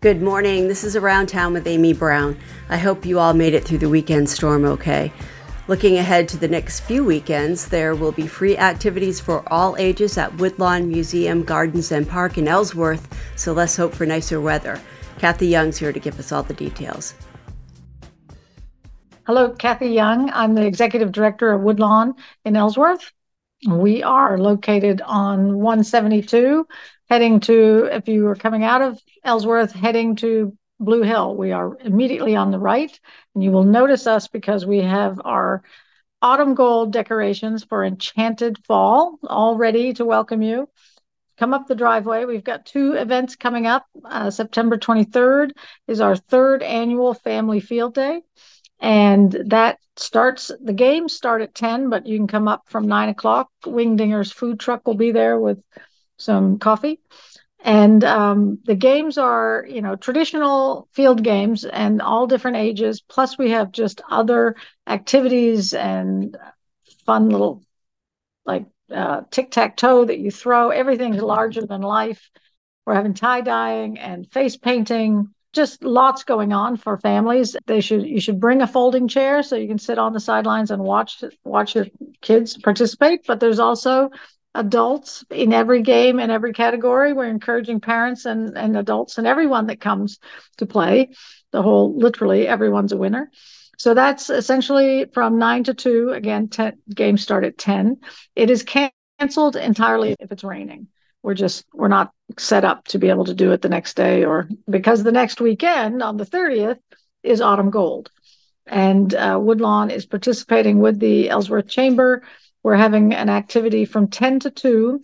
Good 0.00 0.22
morning. 0.22 0.68
This 0.68 0.84
is 0.84 0.94
Around 0.94 1.28
Town 1.28 1.52
with 1.52 1.66
Amy 1.66 1.92
Browne. 1.92 2.38
I 2.68 2.76
hope 2.76 3.04
you 3.04 3.18
all 3.18 3.34
made 3.34 3.52
it 3.52 3.64
through 3.64 3.78
the 3.78 3.88
weekend 3.88 4.30
storm 4.30 4.64
okay. 4.64 5.12
Looking 5.66 5.98
ahead 5.98 6.28
to 6.28 6.36
the 6.36 6.46
next 6.46 6.80
few 6.80 7.02
weekends, 7.02 7.66
there 7.66 7.96
will 7.96 8.12
be 8.12 8.28
free 8.28 8.56
activities 8.56 9.18
for 9.18 9.42
all 9.52 9.76
ages 9.76 10.16
at 10.16 10.32
Woodlawn 10.36 10.86
Museum, 10.86 11.42
Gardens, 11.42 11.90
and 11.90 12.08
Park 12.08 12.38
in 12.38 12.46
Ellsworth, 12.46 13.08
so 13.34 13.52
let's 13.52 13.76
hope 13.76 13.92
for 13.92 14.06
nicer 14.06 14.40
weather. 14.40 14.80
Kathy 15.18 15.48
Young's 15.48 15.78
here 15.78 15.92
to 15.92 15.98
give 15.98 16.20
us 16.20 16.30
all 16.30 16.44
the 16.44 16.54
details. 16.54 17.14
Hello, 19.26 19.50
Kathy 19.50 19.88
Young. 19.88 20.30
I'm 20.30 20.54
the 20.54 20.64
Executive 20.64 21.10
Director 21.10 21.50
of 21.50 21.62
Woodlawn 21.62 22.14
in 22.44 22.54
Ellsworth. 22.54 23.10
We 23.68 24.04
are 24.04 24.38
located 24.38 25.00
on 25.00 25.58
172 25.58 26.68
heading 27.08 27.40
to, 27.40 27.88
if 27.90 28.08
you 28.08 28.26
are 28.28 28.36
coming 28.36 28.64
out 28.64 28.82
of 28.82 29.00
Ellsworth, 29.24 29.72
heading 29.72 30.16
to 30.16 30.56
Blue 30.80 31.02
Hill. 31.02 31.34
We 31.34 31.52
are 31.52 31.76
immediately 31.80 32.36
on 32.36 32.50
the 32.50 32.58
right, 32.58 32.98
and 33.34 33.42
you 33.42 33.50
will 33.50 33.64
notice 33.64 34.06
us 34.06 34.28
because 34.28 34.64
we 34.64 34.78
have 34.78 35.20
our 35.24 35.62
autumn 36.22 36.54
gold 36.54 36.92
decorations 36.92 37.64
for 37.64 37.84
Enchanted 37.84 38.58
Fall 38.66 39.18
all 39.24 39.56
ready 39.56 39.92
to 39.94 40.04
welcome 40.04 40.42
you. 40.42 40.68
Come 41.38 41.54
up 41.54 41.66
the 41.66 41.74
driveway. 41.74 42.24
We've 42.24 42.44
got 42.44 42.66
two 42.66 42.92
events 42.92 43.36
coming 43.36 43.66
up. 43.66 43.86
Uh, 44.04 44.30
September 44.30 44.76
23rd 44.76 45.52
is 45.86 46.00
our 46.00 46.16
third 46.16 46.62
annual 46.62 47.14
Family 47.14 47.60
Field 47.60 47.94
Day. 47.94 48.22
And 48.80 49.30
that 49.46 49.78
starts, 49.96 50.50
the 50.60 50.72
games 50.72 51.12
start 51.12 51.42
at 51.42 51.54
10, 51.54 51.90
but 51.90 52.06
you 52.06 52.16
can 52.16 52.26
come 52.26 52.48
up 52.48 52.62
from 52.66 52.86
9 52.86 53.08
o'clock. 53.08 53.50
Wingdinger's 53.64 54.32
food 54.32 54.60
truck 54.60 54.86
will 54.86 54.94
be 54.94 55.12
there 55.12 55.38
with 55.38 55.60
some 56.18 56.58
coffee. 56.58 57.00
And 57.64 58.04
um, 58.04 58.58
the 58.64 58.76
games 58.76 59.18
are, 59.18 59.66
you 59.68 59.82
know, 59.82 59.96
traditional 59.96 60.88
field 60.92 61.24
games 61.24 61.64
and 61.64 62.00
all 62.00 62.26
different 62.26 62.58
ages. 62.58 63.00
Plus, 63.00 63.36
we 63.36 63.50
have 63.50 63.72
just 63.72 64.00
other 64.08 64.54
activities 64.86 65.74
and 65.74 66.36
fun 67.04 67.30
little, 67.30 67.62
like 68.46 68.66
uh, 68.94 69.22
tic 69.30 69.50
tac 69.50 69.76
toe 69.76 70.04
that 70.04 70.18
you 70.18 70.30
throw. 70.30 70.70
Everything's 70.70 71.20
larger 71.20 71.66
than 71.66 71.80
life. 71.80 72.30
We're 72.86 72.94
having 72.94 73.14
tie 73.14 73.40
dyeing 73.40 73.98
and 73.98 74.30
face 74.32 74.56
painting. 74.56 75.34
Just 75.52 75.82
lots 75.82 76.24
going 76.24 76.52
on 76.52 76.76
for 76.76 76.96
families. 76.98 77.56
They 77.66 77.80
should 77.80 78.06
you 78.06 78.20
should 78.20 78.38
bring 78.38 78.62
a 78.62 78.66
folding 78.66 79.08
chair 79.08 79.42
so 79.42 79.56
you 79.56 79.66
can 79.66 79.78
sit 79.78 79.98
on 79.98 80.12
the 80.12 80.20
sidelines 80.20 80.70
and 80.70 80.82
watch 80.82 81.24
watch 81.42 81.74
your 81.74 81.86
kids 82.20 82.56
participate. 82.56 83.26
But 83.26 83.40
there's 83.40 83.58
also 83.58 84.10
adults 84.54 85.24
in 85.30 85.52
every 85.52 85.82
game 85.82 86.18
and 86.18 86.30
every 86.32 86.52
category. 86.52 87.12
We're 87.12 87.28
encouraging 87.28 87.80
parents 87.80 88.24
and, 88.24 88.56
and 88.56 88.76
adults 88.76 89.18
and 89.18 89.26
everyone 89.26 89.66
that 89.68 89.80
comes 89.80 90.18
to 90.58 90.66
play. 90.66 91.10
The 91.52 91.62
whole, 91.62 91.96
literally, 91.96 92.46
everyone's 92.46 92.92
a 92.92 92.96
winner. 92.96 93.30
So 93.78 93.94
that's 93.94 94.28
essentially 94.28 95.06
from 95.12 95.38
nine 95.38 95.64
to 95.64 95.74
two. 95.74 96.10
Again, 96.10 96.48
ten, 96.48 96.78
games 96.92 97.22
start 97.22 97.44
at 97.44 97.58
10. 97.58 97.98
It 98.34 98.50
is 98.50 98.64
canceled 98.64 99.56
entirely 99.56 100.16
if 100.18 100.32
it's 100.32 100.44
raining. 100.44 100.88
We're 101.22 101.34
just, 101.34 101.64
we're 101.72 101.88
not 101.88 102.12
set 102.38 102.64
up 102.64 102.84
to 102.88 102.98
be 102.98 103.08
able 103.08 103.24
to 103.26 103.34
do 103.34 103.52
it 103.52 103.62
the 103.62 103.68
next 103.68 103.94
day 103.94 104.24
or 104.24 104.48
because 104.68 105.02
the 105.02 105.12
next 105.12 105.40
weekend 105.40 106.02
on 106.02 106.16
the 106.16 106.26
30th 106.26 106.78
is 107.22 107.40
Autumn 107.40 107.70
Gold. 107.70 108.10
And 108.66 109.14
uh, 109.14 109.38
Woodlawn 109.40 109.90
is 109.90 110.06
participating 110.06 110.78
with 110.80 110.98
the 110.98 111.30
Ellsworth 111.30 111.68
Chamber 111.68 112.22
we're 112.62 112.76
having 112.76 113.14
an 113.14 113.28
activity 113.28 113.84
from 113.84 114.08
10 114.08 114.40
to 114.40 114.50
2 114.50 115.02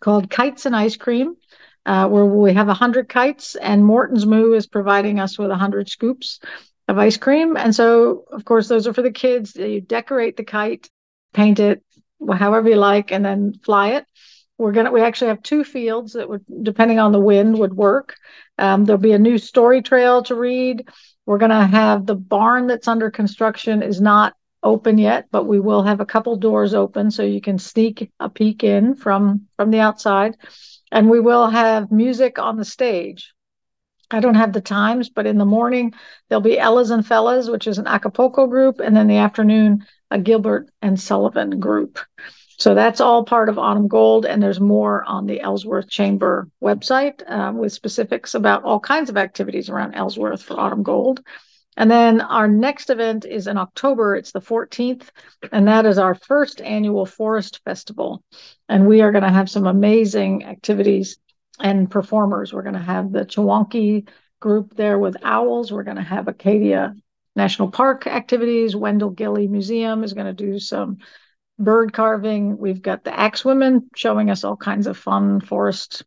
called 0.00 0.30
Kites 0.30 0.66
and 0.66 0.74
Ice 0.74 0.96
Cream, 0.96 1.36
uh, 1.86 2.08
where 2.08 2.24
we 2.24 2.54
have 2.54 2.68
100 2.68 3.08
kites, 3.08 3.54
and 3.56 3.84
Morton's 3.84 4.26
Moo 4.26 4.52
is 4.54 4.66
providing 4.66 5.20
us 5.20 5.38
with 5.38 5.50
100 5.50 5.88
scoops 5.88 6.40
of 6.88 6.98
ice 6.98 7.16
cream. 7.16 7.56
And 7.56 7.74
so, 7.74 8.24
of 8.32 8.44
course, 8.44 8.68
those 8.68 8.86
are 8.86 8.92
for 8.92 9.02
the 9.02 9.12
kids. 9.12 9.56
You 9.56 9.80
decorate 9.80 10.36
the 10.36 10.44
kite, 10.44 10.88
paint 11.32 11.60
it 11.60 11.82
however 12.28 12.68
you 12.68 12.76
like, 12.76 13.12
and 13.12 13.24
then 13.24 13.54
fly 13.62 13.90
it. 13.90 14.06
We're 14.58 14.72
gonna. 14.72 14.90
We 14.90 15.00
actually 15.00 15.28
have 15.28 15.42
two 15.42 15.64
fields 15.64 16.12
that 16.12 16.28
would, 16.28 16.44
depending 16.62 16.98
on 16.98 17.12
the 17.12 17.20
wind, 17.20 17.58
would 17.58 17.74
work. 17.74 18.16
Um, 18.58 18.84
there'll 18.84 19.00
be 19.00 19.12
a 19.12 19.18
new 19.18 19.38
story 19.38 19.80
trail 19.80 20.22
to 20.24 20.34
read. 20.34 20.86
We're 21.24 21.38
gonna 21.38 21.66
have 21.66 22.04
the 22.04 22.14
barn 22.14 22.66
that's 22.66 22.88
under 22.88 23.10
construction 23.10 23.82
is 23.82 24.00
not 24.00 24.34
open 24.62 24.98
yet, 24.98 25.26
but 25.30 25.44
we 25.44 25.60
will 25.60 25.82
have 25.82 26.00
a 26.00 26.06
couple 26.06 26.36
doors 26.36 26.74
open 26.74 27.10
so 27.10 27.22
you 27.22 27.40
can 27.40 27.58
sneak 27.58 28.10
a 28.20 28.28
peek 28.28 28.64
in 28.64 28.94
from 28.94 29.46
from 29.56 29.70
the 29.70 29.80
outside. 29.80 30.36
And 30.92 31.08
we 31.08 31.20
will 31.20 31.48
have 31.48 31.92
music 31.92 32.38
on 32.38 32.56
the 32.56 32.64
stage. 32.64 33.32
I 34.10 34.18
don't 34.18 34.34
have 34.34 34.52
the 34.52 34.60
times, 34.60 35.08
but 35.08 35.26
in 35.26 35.38
the 35.38 35.44
morning 35.44 35.94
there'll 36.28 36.42
be 36.42 36.58
Ellas 36.58 36.90
and 36.90 37.06
Fellas, 37.06 37.48
which 37.48 37.66
is 37.66 37.78
an 37.78 37.86
a 37.86 38.00
cappella 38.00 38.48
group, 38.48 38.80
and 38.80 38.96
then 38.96 39.06
the 39.06 39.18
afternoon 39.18 39.86
a 40.10 40.18
Gilbert 40.18 40.68
and 40.82 40.98
Sullivan 40.98 41.60
group. 41.60 41.98
So 42.58 42.74
that's 42.74 43.00
all 43.00 43.24
part 43.24 43.48
of 43.48 43.58
Autumn 43.58 43.88
Gold, 43.88 44.26
and 44.26 44.42
there's 44.42 44.60
more 44.60 45.02
on 45.04 45.26
the 45.26 45.40
Ellsworth 45.40 45.88
Chamber 45.88 46.46
website 46.62 47.22
uh, 47.26 47.52
with 47.54 47.72
specifics 47.72 48.34
about 48.34 48.64
all 48.64 48.78
kinds 48.78 49.08
of 49.08 49.16
activities 49.16 49.70
around 49.70 49.94
Ellsworth 49.94 50.42
for 50.42 50.60
Autumn 50.60 50.82
Gold. 50.82 51.22
And 51.76 51.90
then 51.90 52.20
our 52.20 52.48
next 52.48 52.90
event 52.90 53.24
is 53.24 53.46
in 53.46 53.56
October. 53.56 54.16
It's 54.16 54.32
the 54.32 54.40
14th, 54.40 55.08
and 55.52 55.68
that 55.68 55.86
is 55.86 55.98
our 55.98 56.14
first 56.14 56.60
annual 56.60 57.06
Forest 57.06 57.60
Festival. 57.64 58.22
And 58.68 58.86
we 58.86 59.00
are 59.00 59.12
going 59.12 59.24
to 59.24 59.30
have 59.30 59.48
some 59.48 59.66
amazing 59.66 60.44
activities 60.44 61.18
and 61.60 61.90
performers. 61.90 62.52
We're 62.52 62.62
going 62.62 62.74
to 62.74 62.80
have 62.80 63.12
the 63.12 63.24
Chewonki 63.24 64.08
group 64.40 64.74
there 64.74 64.98
with 64.98 65.16
owls. 65.22 65.72
We're 65.72 65.84
going 65.84 65.96
to 65.96 66.02
have 66.02 66.28
Acadia 66.28 66.94
National 67.36 67.70
Park 67.70 68.06
activities. 68.06 68.74
Wendell 68.74 69.10
Gilley 69.10 69.48
Museum 69.48 70.02
is 70.02 70.12
going 70.12 70.26
to 70.26 70.32
do 70.32 70.58
some 70.58 70.98
bird 71.58 71.92
carving. 71.92 72.58
We've 72.58 72.82
got 72.82 73.04
the 73.04 73.16
Axe 73.16 73.44
Women 73.44 73.88
showing 73.94 74.30
us 74.30 74.44
all 74.44 74.56
kinds 74.56 74.86
of 74.86 74.96
fun 74.96 75.40
forest 75.40 76.04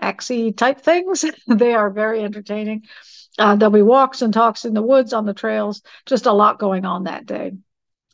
axie 0.00 0.56
type 0.56 0.80
things. 0.80 1.24
they 1.46 1.74
are 1.74 1.90
very 1.90 2.22
entertaining. 2.22 2.84
Uh, 3.38 3.56
there'll 3.56 3.72
be 3.72 3.82
walks 3.82 4.22
and 4.22 4.32
talks 4.34 4.64
in 4.64 4.74
the 4.74 4.82
woods 4.82 5.12
on 5.12 5.26
the 5.26 5.34
trails, 5.34 5.82
just 6.06 6.26
a 6.26 6.32
lot 6.32 6.58
going 6.58 6.84
on 6.84 7.04
that 7.04 7.26
day. 7.26 7.52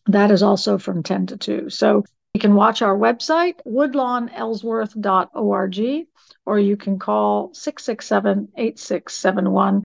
That 0.06 0.31
is 0.31 0.43
also 0.43 0.77
from 0.77 1.03
10 1.03 1.28
to 1.28 1.39
2. 1.39 1.71
So 1.71 2.05
you 2.34 2.41
can 2.41 2.55
watch 2.55 2.83
our 2.83 2.97
website, 2.97 3.55
woodlawnellsworth.org, 3.67 6.06
or 6.47 6.59
you 6.59 6.77
can 6.77 6.99
call 6.99 7.55
667 7.55 8.49
8671 8.56 9.83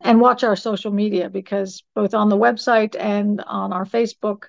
and 0.00 0.20
watch 0.20 0.42
our 0.44 0.56
social 0.56 0.92
media 0.92 1.30
because 1.30 1.82
both 1.94 2.14
on 2.14 2.28
the 2.28 2.36
website 2.36 2.96
and 2.98 3.40
on 3.46 3.72
our 3.72 3.84
Facebook, 3.84 4.44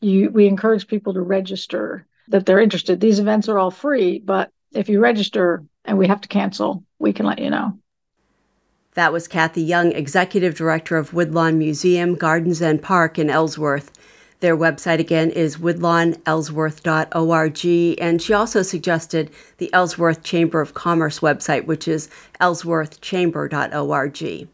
you, 0.00 0.30
we 0.30 0.46
encourage 0.46 0.86
people 0.86 1.14
to 1.14 1.22
register 1.22 2.06
that 2.28 2.46
they're 2.46 2.60
interested. 2.60 3.00
These 3.00 3.20
events 3.20 3.48
are 3.48 3.58
all 3.58 3.70
free, 3.70 4.18
but 4.18 4.50
if 4.72 4.88
you 4.88 5.00
register 5.00 5.62
and 5.84 5.98
we 5.98 6.08
have 6.08 6.20
to 6.20 6.28
cancel, 6.28 6.84
we 6.98 7.12
can 7.12 7.26
let 7.26 7.38
you 7.38 7.50
know. 7.50 7.78
That 8.94 9.12
was 9.12 9.28
Kathy 9.28 9.62
Young, 9.62 9.92
Executive 9.92 10.56
Director 10.56 10.96
of 10.96 11.14
Woodlawn 11.14 11.58
Museum, 11.58 12.16
Gardens 12.16 12.60
and 12.60 12.82
Park 12.82 13.16
in 13.18 13.30
Ellsworth. 13.30 13.92
Their 14.40 14.56
website 14.56 14.98
again 14.98 15.30
is 15.30 15.56
woodlawnellsworth.org, 15.56 18.00
and 18.00 18.22
she 18.22 18.32
also 18.32 18.62
suggested 18.62 19.30
the 19.58 19.72
Ellsworth 19.72 20.22
Chamber 20.22 20.60
of 20.60 20.74
Commerce 20.74 21.20
website, 21.20 21.66
which 21.66 21.88
is 21.88 22.08
ellsworthchamber.org. 22.40 24.48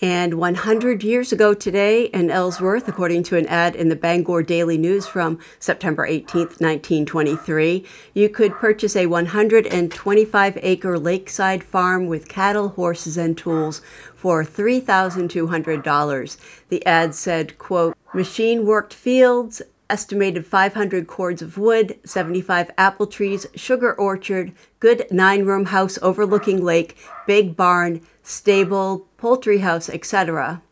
And 0.00 0.34
100 0.34 1.02
years 1.02 1.32
ago 1.32 1.54
today 1.54 2.04
in 2.04 2.30
Ellsworth, 2.30 2.86
according 2.86 3.24
to 3.24 3.36
an 3.36 3.46
ad 3.46 3.74
in 3.74 3.88
the 3.88 3.96
Bangor 3.96 4.44
Daily 4.44 4.78
News 4.78 5.08
from 5.08 5.40
September 5.58 6.06
18, 6.06 6.42
1923, 6.42 7.84
you 8.14 8.28
could 8.28 8.52
purchase 8.52 8.94
a 8.94 9.06
125 9.06 10.58
acre 10.62 10.98
lakeside 11.00 11.64
farm 11.64 12.06
with 12.06 12.28
cattle, 12.28 12.68
horses, 12.68 13.16
and 13.16 13.36
tools 13.36 13.82
for 14.14 14.44
$3,200. 14.44 16.36
The 16.68 16.86
ad 16.86 17.16
said, 17.16 17.58
quote, 17.58 17.96
machine 18.14 18.64
worked 18.64 18.94
fields, 18.94 19.62
estimated 19.90 20.46
500 20.46 21.06
cords 21.06 21.42
of 21.42 21.58
wood, 21.58 21.98
75 22.04 22.70
apple 22.76 23.06
trees, 23.06 23.46
sugar 23.54 23.92
orchard, 23.92 24.52
good 24.80 25.06
nine 25.10 25.44
room 25.44 25.66
house 25.66 25.98
overlooking 26.02 26.64
lake, 26.64 26.96
big 27.26 27.56
barn, 27.56 28.00
stable, 28.22 29.08
poultry 29.16 29.58
house, 29.58 29.88
etc. 29.88 30.62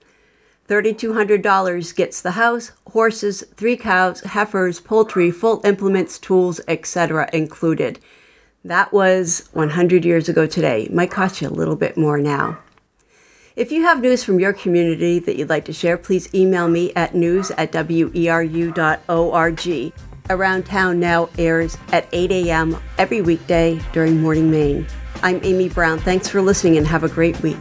$3,200 0.68 1.94
gets 1.94 2.20
the 2.20 2.32
house, 2.32 2.72
horses, 2.92 3.44
three 3.54 3.76
cows, 3.76 4.20
heifers, 4.22 4.80
poultry, 4.80 5.30
full 5.30 5.60
implements, 5.64 6.18
tools, 6.18 6.60
etc. 6.66 7.28
included. 7.32 8.00
That 8.64 8.92
was 8.92 9.48
100 9.52 10.04
years 10.04 10.28
ago 10.28 10.46
today. 10.46 10.88
Might 10.90 11.12
cost 11.12 11.40
you 11.40 11.48
a 11.48 11.50
little 11.50 11.76
bit 11.76 11.96
more 11.96 12.18
now. 12.18 12.58
If 13.56 13.72
you 13.72 13.84
have 13.84 14.02
news 14.02 14.22
from 14.22 14.38
your 14.38 14.52
community 14.52 15.18
that 15.18 15.36
you'd 15.36 15.48
like 15.48 15.64
to 15.64 15.72
share, 15.72 15.96
please 15.96 16.28
email 16.34 16.68
me 16.68 16.92
at 16.94 17.14
news 17.14 17.50
at 17.52 17.72
weru.org. 17.72 18.72
Around 20.28 20.66
Town 20.66 21.00
now 21.00 21.30
airs 21.38 21.78
at 21.90 22.06
8 22.12 22.32
a.m. 22.32 22.76
every 22.98 23.22
weekday 23.22 23.80
during 23.94 24.20
Morning 24.20 24.50
Maine. 24.50 24.86
I'm 25.22 25.40
Amy 25.42 25.70
Browne. 25.70 25.98
Thanks 25.98 26.28
for 26.28 26.42
listening 26.42 26.76
and 26.76 26.86
have 26.86 27.02
a 27.02 27.08
great 27.08 27.40
week. 27.40 27.56